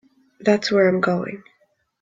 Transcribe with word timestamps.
That's 0.39 0.71
where 0.71 0.89
I'm 0.89 0.99
going. 0.99 1.43